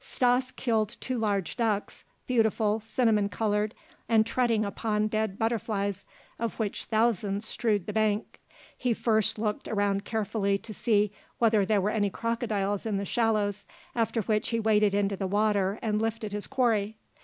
Stas 0.03 0.49
killed 0.49 0.97
two 0.99 1.19
large 1.19 1.55
ducks, 1.55 2.03
beautiful, 2.25 2.79
cinnamon 2.79 3.29
colored, 3.29 3.75
and 4.09 4.25
treading 4.25 4.65
upon 4.65 5.07
dead 5.07 5.37
butterflies, 5.37 6.05
of 6.39 6.57
which 6.57 6.85
thousands 6.85 7.45
strewed 7.47 7.85
the 7.85 7.93
bank, 7.93 8.39
he 8.75 8.95
first 8.95 9.37
looked 9.37 9.67
around 9.67 10.03
carefully 10.03 10.57
to 10.57 10.73
see 10.73 11.11
whether 11.37 11.67
there 11.67 11.81
were 11.81 11.91
any 11.91 12.09
crocodiles 12.09 12.87
in 12.87 12.97
the 12.97 13.05
shallows, 13.05 13.67
after 13.93 14.21
which 14.23 14.49
he 14.49 14.59
waded 14.59 14.95
into 14.95 15.15
the 15.15 15.27
water 15.27 15.77
and 15.83 16.01
lifted 16.01 16.31
his 16.31 16.47
quarry. 16.47 16.97